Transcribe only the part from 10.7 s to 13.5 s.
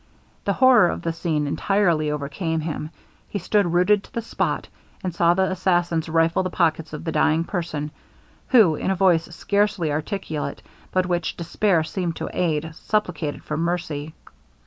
but which despair seemed to aid, supplicated